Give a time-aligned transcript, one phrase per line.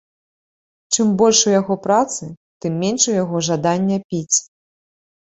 [0.95, 2.29] Чым больш у яго працы,
[2.65, 4.37] тым менш у яго жадання піць.